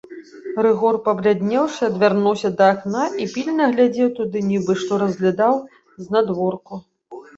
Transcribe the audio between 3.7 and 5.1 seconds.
глядзеў туды, нібы што